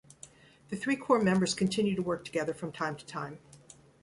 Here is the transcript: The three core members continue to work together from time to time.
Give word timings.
The 0.69 0.75
three 0.75 0.95
core 0.95 1.19
members 1.21 1.53
continue 1.53 1.95
to 1.95 2.01
work 2.01 2.25
together 2.25 2.55
from 2.55 2.71
time 2.71 2.95
to 2.95 3.05
time. 3.05 3.37